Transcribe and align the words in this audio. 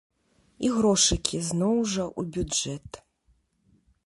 І 0.69 0.71
грошыкі, 0.77 1.43
зноў 1.49 1.75
жа, 1.93 2.09
у 2.23 2.27
бюджэт. 2.39 3.03